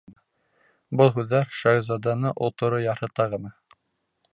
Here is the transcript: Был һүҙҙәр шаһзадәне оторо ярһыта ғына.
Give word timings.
Был 1.01 1.11
һүҙҙәр 1.17 1.53
шаһзадәне 1.59 2.35
оторо 2.49 2.81
ярһыта 2.89 3.33
ғына. 3.37 3.59